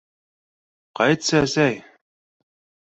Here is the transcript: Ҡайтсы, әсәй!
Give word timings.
Ҡайтсы, 1.01 1.31
әсәй! 1.43 1.81